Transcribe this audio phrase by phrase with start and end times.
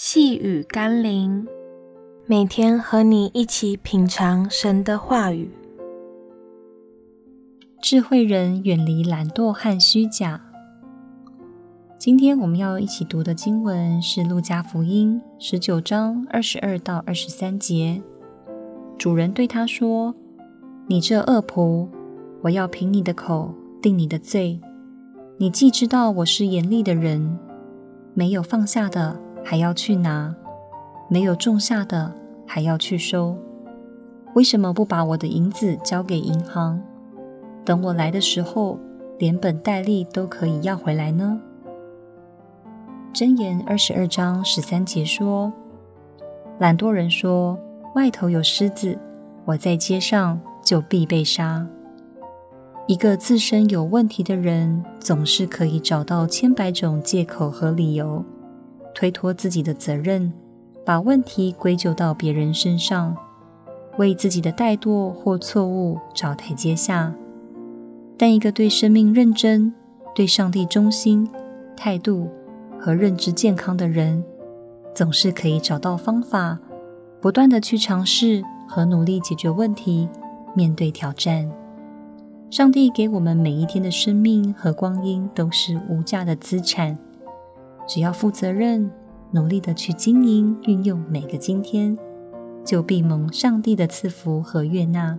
[0.00, 1.44] 细雨甘霖，
[2.24, 5.50] 每天和你一起品尝神的话语。
[7.82, 10.40] 智慧人远离懒惰和虚假。
[11.98, 18.00] 今天我们要一起读的经文是《路加福音》十九章二十二到二十三节。
[18.96, 20.14] 主人对他说
[20.86, 21.88] ：“你这恶仆，
[22.42, 23.52] 我要凭你的口
[23.82, 24.60] 定你的罪。
[25.38, 27.36] 你既知道我是严厉的人，
[28.14, 30.36] 没有放下的。”还要去拿，
[31.08, 32.12] 没有种下的
[32.46, 33.34] 还要去收，
[34.34, 36.78] 为什么不把我的银子交给银行，
[37.64, 38.78] 等我来的时候，
[39.16, 41.40] 连本带利都可以要回来呢？
[43.14, 45.50] 箴言二十二章十三节说：
[46.58, 47.58] 懒惰人说，
[47.94, 48.98] 外头有狮子，
[49.46, 51.66] 我在街上就必被杀。
[52.86, 58.22] 一个自身有问题的人，总是可以找到千百种借口和理由。
[58.98, 60.32] 推脱自己的责任，
[60.84, 63.16] 把问题归咎到别人身上，
[63.96, 67.14] 为自己的怠惰或错误找台阶下。
[68.16, 69.72] 但一个对生命认真、
[70.16, 71.30] 对上帝忠心、
[71.76, 72.28] 态度
[72.76, 74.24] 和认知健康的人，
[74.92, 76.58] 总是可以找到方法，
[77.20, 80.08] 不断的去尝试和努力解决问题，
[80.56, 81.48] 面对挑战。
[82.50, 86.98] 上帝给我们每一天的生命和光阴都是无价的资产。
[87.88, 88.88] 只要负责任，
[89.32, 91.96] 努力的去经营、运用每个今天，
[92.62, 95.18] 就必蒙上帝的赐福和悦纳。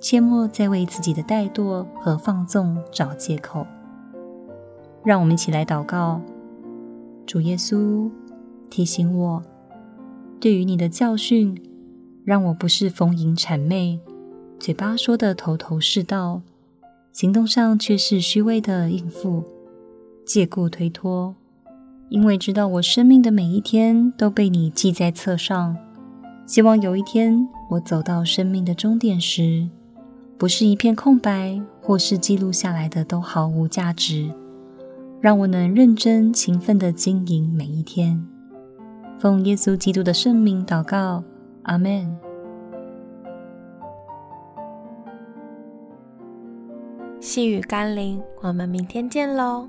[0.00, 3.64] 切莫再为自己的怠惰和放纵找借口。
[5.04, 6.20] 让我们一起来祷告：
[7.24, 8.10] 主耶稣，
[8.68, 9.42] 提醒我，
[10.40, 11.54] 对于你的教训，
[12.24, 14.00] 让我不是逢迎谄媚，
[14.58, 16.42] 嘴巴说的头头是道，
[17.12, 19.44] 行动上却是虚伪的应付，
[20.24, 21.36] 借故推脱。
[22.12, 25.74] 因为知道我生命的每一天都被你记在册上，
[26.44, 29.66] 希望有一天我走到生命的终点时，
[30.36, 34.30] 不是一片空白，或是记录下来的都毫无价值。
[35.22, 38.22] 让我能认真勤奋地经营每一天。
[39.18, 41.24] 奉耶稣基督的圣名祷告，
[41.62, 42.14] 阿们。
[47.20, 49.66] 细雨甘霖，我们明天见喽。